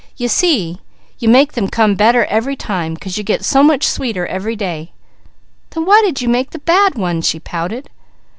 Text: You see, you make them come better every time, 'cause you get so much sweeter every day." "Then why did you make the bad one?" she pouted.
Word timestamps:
You 0.17 0.29
see, 0.29 0.79
you 1.19 1.29
make 1.29 1.51
them 1.53 1.67
come 1.67 1.93
better 1.93 2.25
every 2.25 2.55
time, 2.55 2.97
'cause 2.97 3.19
you 3.19 3.23
get 3.23 3.45
so 3.45 3.61
much 3.61 3.85
sweeter 3.87 4.25
every 4.25 4.55
day." 4.55 4.93
"Then 5.69 5.85
why 5.85 6.01
did 6.03 6.21
you 6.21 6.27
make 6.27 6.49
the 6.49 6.57
bad 6.57 6.95
one?" 6.95 7.21
she 7.21 7.39
pouted. 7.39 7.87